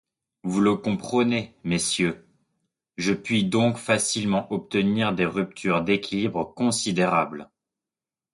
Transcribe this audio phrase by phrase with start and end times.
[0.43, 2.25] Vous le comprenez, messieurs,
[2.97, 7.51] je puis donc facilement obtenir des ruptures d’équilibre considérables.